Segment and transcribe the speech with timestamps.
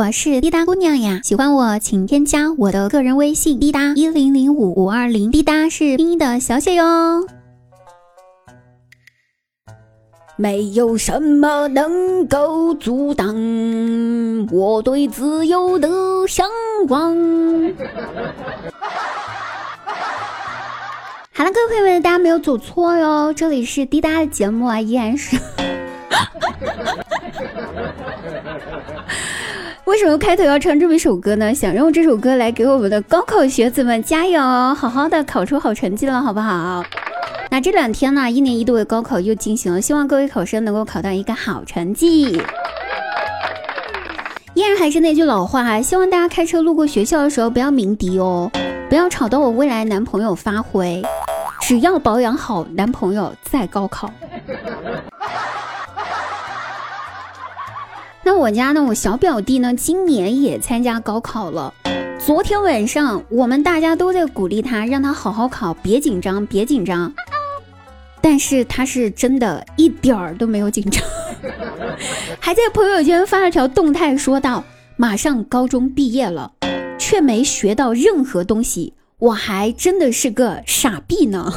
[0.00, 7.26] 我是滴答姑娘呀，喜欢我请添加我的个人微信滴答一零零五五二零，滴答是拼音的小写哟。
[10.36, 13.36] 没有什么能够阻挡
[14.50, 15.86] 我对自由的
[16.26, 16.48] 向
[16.88, 17.14] 往。
[21.34, 25.36] 好了，各位朋友们，大家没有走错哟，这里是滴答的节目啊，依然是。
[29.90, 31.52] 为什么开头要唱这么一首歌呢？
[31.52, 34.40] 想用这首歌来给我们的高考学子们加油，
[34.72, 36.84] 好好的考出好成绩了，好不好？
[37.50, 42.40] 那这两天呢，一年一度的高考又进行了，希望各位考生能够考到一个好成绩。
[44.54, 48.48] 依然还是那句老话，希望大家开车路过学校的时候不要鸣笛哦，
[48.88, 51.02] 不要吵到我未来男朋友发挥。
[51.62, 54.08] 只要保养好男朋友再高考。
[58.22, 58.84] 那我家呢？
[58.84, 59.74] 我小表弟呢？
[59.74, 61.72] 今年也参加高考了。
[62.18, 67.12] 昨天晚上，我们大家都在鼓励他，让他好好考，别紧张，别紧张。
[68.20, 71.02] 但是他是真的一点儿都没有紧张，
[72.38, 74.62] 还在朋友圈发了条动态，说道
[74.96, 76.52] ：“马上高中毕业了，
[76.98, 81.50] 却没学到任何东西，我还真的是个傻逼呢。”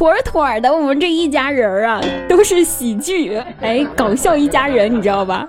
[0.00, 5.46] 妥妥的，我们这一家人啊，都是喜剧，哎，搞笑一家人，你知道吧？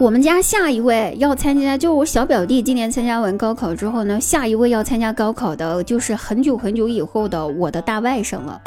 [0.00, 8.60] 我们家下一位要参加，就我小表弟今年参加完高考之后呢，下一位要参加高考的，就是很久很久以后的我的大外甥了。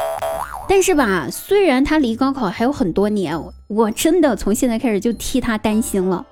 [0.66, 6.24] 但是吧，虽然他离高考还有很多年，我真的从现在开始就替他担心了。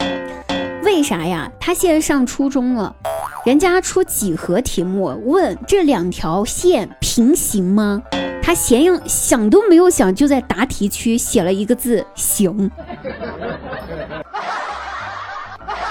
[0.86, 1.52] 为啥呀？
[1.60, 2.96] 他现在上初中了。
[3.44, 8.00] 人家出几何题目，问这两条线平行吗？
[8.42, 12.70] 他闲用想都没有想，就在答题区写了一个字“行”。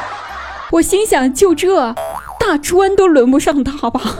[0.73, 1.93] 我心想，就这
[2.39, 4.01] 大专都轮不上他吧？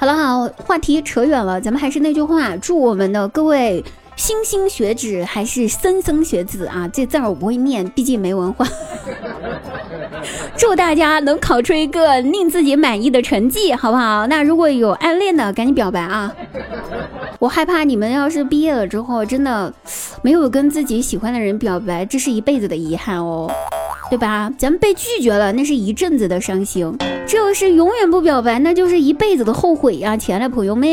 [0.00, 3.84] 好了，好，话题扯远了，咱们还是那句话，祝我们的各位。
[4.16, 6.88] 莘莘学子还是莘莘学子啊？
[6.90, 8.66] 这字儿我不会念，毕竟没文化。
[10.56, 14.26] 祝大家能考出一个令自己满意的成绩，好不好？
[14.26, 16.34] 那如果有暗恋的，赶紧表白啊！
[17.38, 19.72] 我害怕你们要是毕业了之后，真的
[20.22, 23.50] 没有跟自己喜欢的人表白，这是一辈子的遗憾哦，
[24.08, 24.50] 对吧？
[24.56, 26.92] 咱们被拒绝了，那是一阵子的伤心；
[27.26, 30.88] 这要是永远不表白，那就是一辈子的后悔呀，亲爱的朋友们。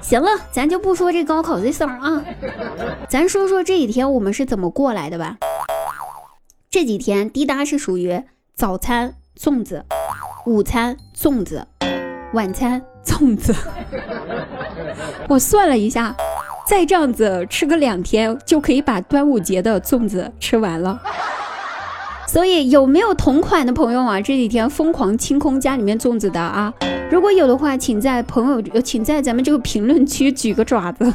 [0.00, 2.22] 行了，咱就不说这高考这事儿啊，
[3.08, 5.36] 咱说说这几天我们是怎么过来的吧。
[6.72, 8.22] 这几天滴答是属于
[8.54, 9.84] 早餐粽子，
[10.46, 11.66] 午餐粽子，
[12.32, 13.52] 晚餐粽子。
[15.28, 16.14] 我算了一下，
[16.68, 21.00] 再这样子吃个两天，就可以把端午节的粽子吃完了。
[22.28, 24.20] 所以有没有同款的朋友啊？
[24.20, 26.72] 这几天疯狂清空家里面粽子的啊？
[27.10, 31.12] 如果有的话，请在朋友，请在咱们这个评论区举个爪子，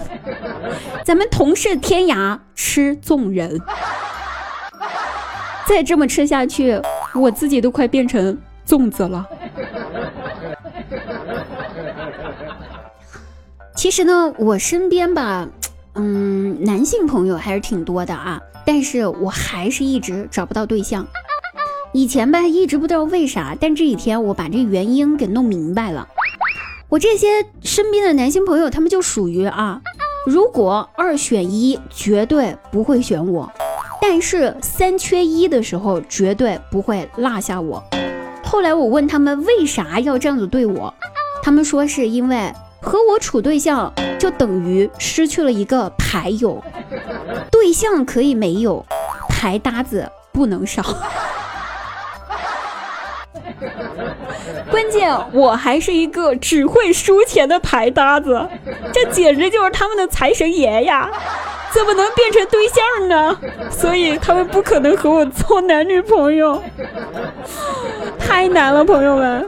[1.05, 3.57] 咱们同是天涯吃粽人。
[5.68, 6.80] 再这么吃下去，
[7.14, 8.38] 我自己都快变成
[8.68, 9.26] 粽子了。
[13.76, 15.48] 其实呢，我身边吧，
[15.96, 21.06] 嗯，男性朋友还是挺多的啊，但是我还是一直找不到对象。
[21.92, 26.08] 以前吧，一直不知道为啥，但这几天我把这原因给弄明白了。
[26.90, 29.82] 我这些身边的男性朋友，他们就属于啊，
[30.26, 33.50] 如果二选一，绝对不会选我；
[34.07, 37.83] 但是三缺一的时候，绝对不会落下我。
[38.43, 40.93] 后来我问他们为啥要这样子对我，
[41.41, 46.63] 他们说是因为和我处对象就等于失去了一个牌友，
[47.49, 48.85] 对象可以没有，
[49.27, 50.83] 牌搭子不能少。
[54.69, 58.47] 关键我还是一个只会输钱的牌搭子，
[58.93, 61.09] 这简直就是他们的财神爷呀！
[61.75, 63.37] 怎么能变成对象呢？
[63.69, 66.63] 所以他们不可能和我做男女朋友，
[68.17, 69.45] 太难了，朋友们。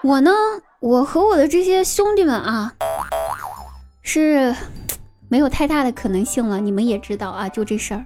[0.00, 0.32] 我呢，
[0.80, 2.72] 我和我的这些兄弟们啊，
[4.02, 4.56] 是。
[5.30, 8.02] 没有太大的可能性了，你们也知道啊，就这事儿。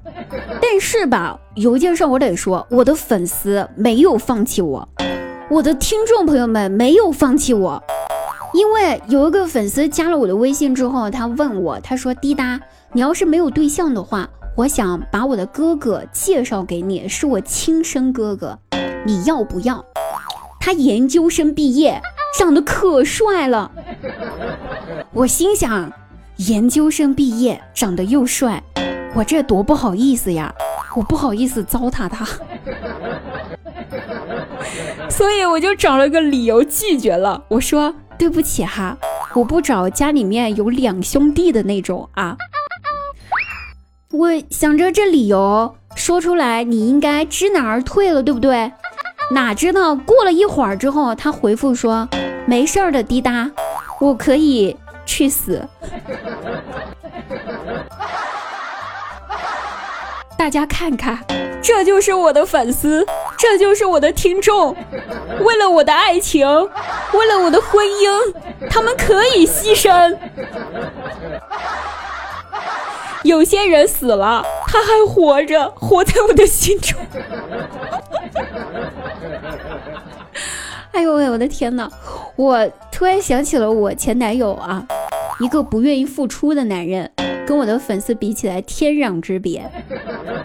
[0.61, 4.89] 但是吧，有一件事我得说，我的粉丝没有放弃我，
[5.49, 7.81] 我的听众朋友们没有放弃我。
[8.53, 12.61] 因为有一个粉丝加了我的微信之后，他问我，他说：“滴答，
[12.93, 18.59] 你要是没有对象的话，我想把我的哥哥介绍给你，是我亲生哥哥。”
[19.05, 19.85] 你要不要？
[20.61, 22.01] 他研究生毕业，
[22.39, 23.71] 长得可帅了。
[25.13, 25.93] 我心想，
[26.37, 28.63] 研究生毕业长得又帅，
[29.15, 30.55] 我这多不好意思呀！
[30.95, 32.25] 我不好意思糟蹋他，
[35.11, 37.45] 所以我就找了个理由拒绝了。
[37.49, 38.97] 我说对不起哈，
[39.35, 42.37] 我不找家里面有两兄弟的那种啊。
[44.11, 48.73] 我想着这理由说出来，你应该知难而退了，对不对？
[49.31, 52.07] 哪知道过了一会儿之后，他回复说
[52.45, 53.51] 没事儿的，滴答，
[53.99, 54.77] 我可以
[55.07, 55.67] 去死。
[60.37, 61.25] 大家看看，
[61.63, 63.07] 这就是我的粉丝，
[63.43, 64.73] 这就是我的听众。
[65.41, 68.35] 为了我的爱情，为了我的婚姻，
[68.71, 70.17] 他们可以牺牲。
[73.25, 76.97] 有些人死了，他还活着，活在我的心中。
[80.93, 81.91] 哎呦喂，我的天哪！
[82.37, 84.87] 我突然想起了我前男友啊，
[85.41, 87.11] 一个不愿意付出的男人。
[87.45, 89.69] 跟我的粉丝比起来，天壤之别。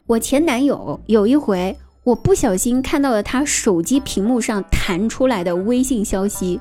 [0.08, 6.58] 我前男友有一回，我不小心看到了他手机屏幕上弹出来的微信消息，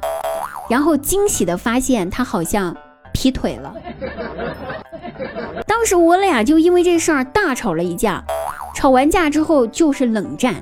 [0.69, 2.77] 然后惊喜的发现他好像
[3.13, 3.73] 劈腿了。
[5.65, 8.25] 当时我俩就因为这事儿大吵了一架，
[8.75, 10.61] 吵完架之后就是冷战，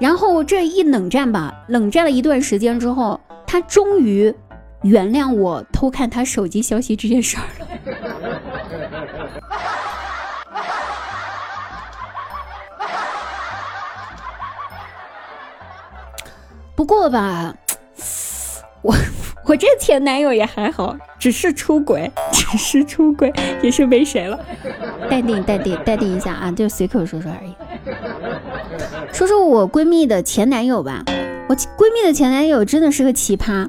[0.00, 4.34] 然后这一冷战吧，冷战了一段时间之后，他终于
[4.82, 7.61] 原谅我偷看他手机消息这件事儿了。
[16.74, 17.54] 不过吧，
[18.82, 18.94] 我
[19.46, 23.32] 我这前男友也还好，只是出轨， 只是出轨，
[23.62, 24.38] 也是没谁了。
[25.10, 27.54] 淡定淡定淡定一下啊，就随口说说而已。
[29.12, 31.04] 说说我闺蜜的前男友吧，
[31.48, 33.68] 我闺蜜的前男友真的是个奇葩。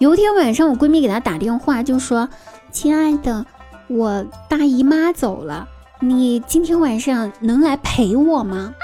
[0.00, 2.28] 有一天晚上，我闺蜜给他打电话，就说
[2.72, 3.46] ：“亲爱的，
[3.86, 5.68] 我大姨妈走了，
[6.00, 8.74] 你今天晚上能来陪我吗？”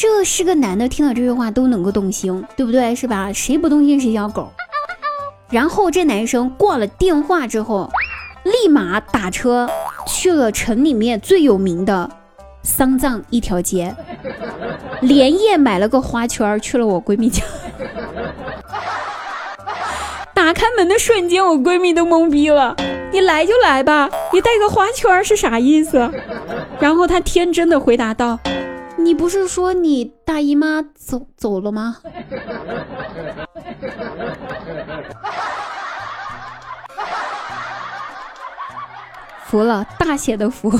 [0.00, 2.94] 这是个男的，听到这句话都能够动心，对不对？
[2.94, 3.30] 是吧？
[3.34, 4.50] 谁不动心谁小狗。
[5.50, 7.90] 然后这男生挂了电话之后，
[8.44, 9.68] 立马打车
[10.06, 12.08] 去了城里面最有名的
[12.62, 13.94] 丧葬一条街，
[15.02, 17.42] 连夜买了个花圈去了我闺蜜家。
[20.32, 22.74] 打开门的瞬间，我闺蜜都懵逼了。
[23.12, 26.10] 你来就来吧，你带个花圈是啥意思？
[26.80, 28.38] 然后她天真的回答道。
[29.04, 31.96] 你不是说你大姨妈走走了吗？
[39.46, 40.70] 服了，大写的服。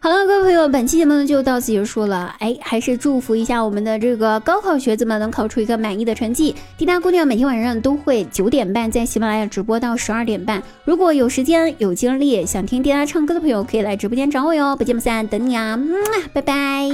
[0.00, 2.34] 好了，各位朋友，本期节目就到此结束了。
[2.40, 6.54] 哎，还是祝福一下我们的这个高考学子们能考出一个满意的成绩。
[6.76, 10.60] 滴答姑娘每天晚上都会九点半在喜马拉雅直播到十二点半。
[10.84, 14.74] 如果有时间有精力想听滴答唱歌的朋友，可以来直播间找我哟。
[14.74, 15.78] 不见不散，等你啊！
[15.80, 15.94] 嗯，
[16.32, 16.88] 拜拜。